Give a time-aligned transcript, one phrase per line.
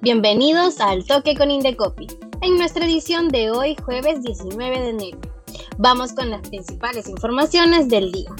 [0.00, 2.08] Bienvenidos al Toque con Indecopi,
[2.40, 5.18] en nuestra edición de hoy jueves 19 de enero.
[5.78, 8.30] Vamos con las principales informaciones del día.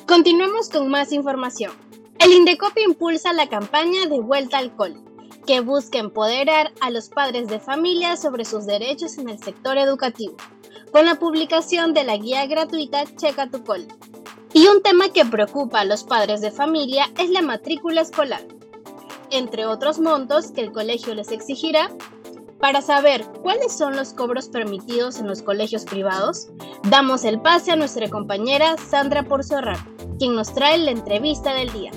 [0.07, 1.73] Continuemos con más información.
[2.19, 5.01] El Indecopi impulsa la campaña de Vuelta al Cole,
[5.47, 10.37] que busca empoderar a los padres de familia sobre sus derechos en el sector educativo,
[10.93, 13.89] con la publicación de la guía gratuita Checa tu Cole.
[14.53, 18.43] Y un tema que preocupa a los padres de familia es la matrícula escolar,
[19.31, 21.91] entre otros montos que el colegio les exigirá
[22.61, 26.49] para saber cuáles son los cobros permitidos en los colegios privados,
[26.85, 29.87] damos el pase a nuestra compañera Sandra Porzorra,
[30.25, 31.91] quien nos trae la entrevista del día.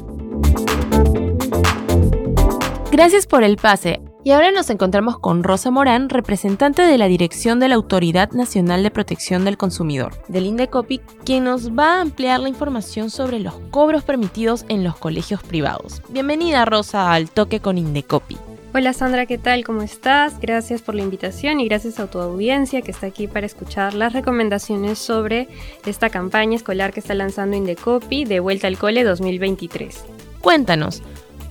[2.91, 4.01] Gracias por el pase.
[4.25, 8.83] Y ahora nos encontramos con Rosa Morán, representante de la Dirección de la Autoridad Nacional
[8.83, 13.53] de Protección del Consumidor, del INDECOPI, quien nos va a ampliar la información sobre los
[13.71, 16.01] cobros permitidos en los colegios privados.
[16.09, 18.46] Bienvenida Rosa al Toque con INDECOPI.
[18.73, 19.63] Hola Sandra, ¿qué tal?
[19.63, 20.39] ¿Cómo estás?
[20.39, 24.11] Gracias por la invitación y gracias a tu audiencia que está aquí para escuchar las
[24.11, 25.47] recomendaciones sobre
[25.85, 30.03] esta campaña escolar que está lanzando Indecopi de Vuelta al Cole 2023.
[30.41, 31.01] Cuéntanos,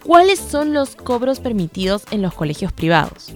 [0.04, 3.34] ¿cuáles son los cobros permitidos en los colegios privados?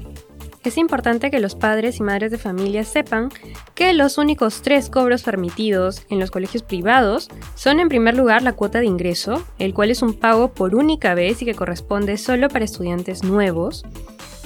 [0.63, 3.31] Es importante que los padres y madres de familia sepan
[3.75, 8.53] que los únicos tres cobros permitidos en los colegios privados son en primer lugar la
[8.53, 12.49] cuota de ingreso, el cual es un pago por única vez y que corresponde solo
[12.49, 13.87] para estudiantes nuevos.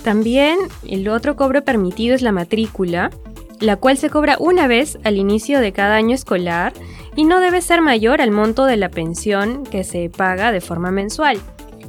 [0.05, 3.11] También el otro cobro permitido es la matrícula,
[3.59, 6.73] la cual se cobra una vez al inicio de cada año escolar
[7.17, 10.93] y no debe ser mayor al monto de la pensión que se paga de forma
[10.93, 11.41] mensual.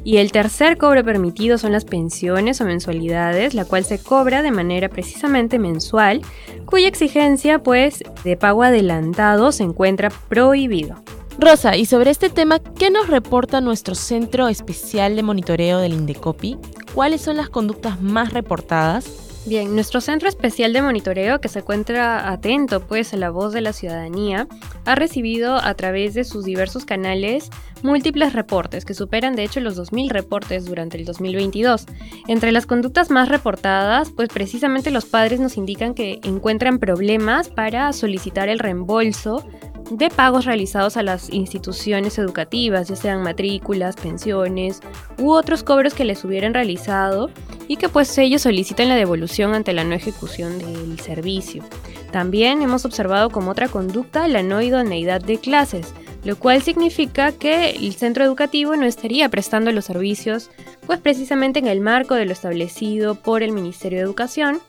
[0.05, 4.51] Y el tercer cobro permitido son las pensiones o mensualidades, la cual se cobra de
[4.51, 6.21] manera precisamente mensual,
[6.66, 11.03] cuya exigencia pues de pago adelantado se encuentra prohibido.
[11.39, 16.57] Rosa, y sobre este tema, ¿qué nos reporta nuestro Centro Especial de Monitoreo del Indecopi?
[16.93, 19.24] ¿Cuáles son las conductas más reportadas?
[19.47, 23.61] Bien, nuestro centro especial de monitoreo, que se encuentra atento pues a la voz de
[23.61, 24.47] la ciudadanía,
[24.85, 27.51] ha recibido a través de sus diversos canales
[27.84, 31.85] múltiples reportes, que superan de hecho los 2.000 reportes durante el 2022.
[32.28, 37.94] Entre las conductas más reportadas, pues precisamente los padres nos indican que encuentran problemas para
[37.94, 39.47] solicitar el reembolso
[39.90, 44.81] de pagos realizados a las instituciones educativas, ya sean matrículas, pensiones
[45.18, 47.29] u otros cobros que les hubieran realizado
[47.68, 51.63] y que pues ellos solicitan la devolución ante la no ejecución del servicio.
[52.12, 55.93] También hemos observado como otra conducta la no idoneidad de clases,
[56.23, 60.49] lo cual significa que el centro educativo no estaría prestando los servicios
[60.88, 64.59] pues precisamente en el marco de lo establecido por el Ministerio de Educación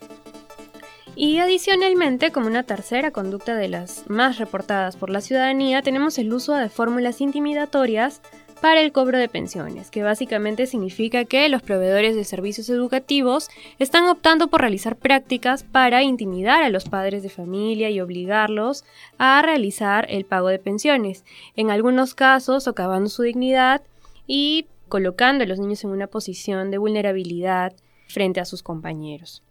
[1.17, 6.31] y adicionalmente, como una tercera conducta de las más reportadas por la ciudadanía, tenemos el
[6.31, 8.21] uso de fórmulas intimidatorias
[8.61, 13.49] para el cobro de pensiones, que básicamente significa que los proveedores de servicios educativos
[13.79, 18.85] están optando por realizar prácticas para intimidar a los padres de familia y obligarlos
[19.17, 21.25] a realizar el pago de pensiones,
[21.55, 23.81] en algunos casos socavando su dignidad
[24.27, 27.73] y colocando a los niños en una posición de vulnerabilidad
[28.07, 29.43] frente a sus compañeros.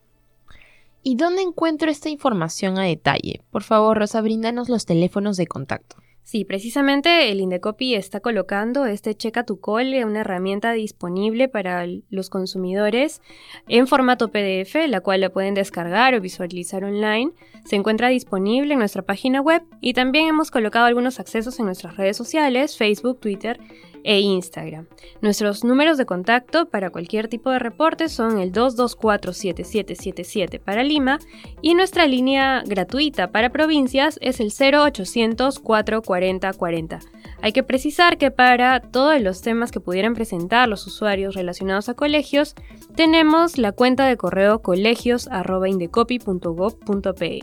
[1.09, 3.41] ¿Y dónde encuentro esta información a detalle?
[3.53, 5.99] Por favor, Rosa, bríndanos los teléfonos de contacto.
[6.27, 12.31] Sí, precisamente el Indecopi está colocando este Checa tu Cole, una herramienta disponible para los
[12.31, 13.23] consumidores
[13.69, 17.31] en formato PDF, la cual la pueden descargar o visualizar online.
[17.65, 21.97] Se encuentra disponible en nuestra página web y también hemos colocado algunos accesos en nuestras
[21.97, 23.61] redes sociales, Facebook, Twitter
[24.03, 24.89] e Instagram.
[25.21, 31.19] Nuestros números de contacto para cualquier tipo de reporte son el 224-7777 para Lima
[31.61, 36.16] y nuestra línea gratuita para provincias es el 0800 440
[36.57, 37.01] 40.
[37.43, 41.95] Hay que precisar que para todos los temas que pudieran presentar los usuarios relacionados a
[41.95, 42.55] colegios,
[42.95, 47.41] tenemos la cuenta de correo colegios.indecopy.gov.pe.